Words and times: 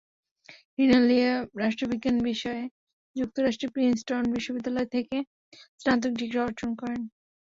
রিনালিয়া 0.79 1.31
রাষ্ট্রবিজ্ঞান 1.61 2.17
বিষয়ে 2.29 2.63
যুক্তরাষ্ট্রের 3.15 3.73
প্রিন্সটন 3.75 4.23
বিশ্ববিদ্যালয় 4.35 4.89
থেকে 4.95 5.17
স্নাতক 5.79 6.11
ডিগ্রি 6.13 6.39
অর্জন 6.45 6.69
করেন। 6.81 7.01